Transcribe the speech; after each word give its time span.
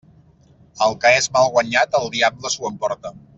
El 0.85 0.95
que 1.03 1.11
és 1.17 1.29
mal 1.35 1.51
guanyat 1.57 1.99
el 2.03 2.09
diable 2.17 2.53
s'ho 2.55 2.67
emporta. 2.73 3.15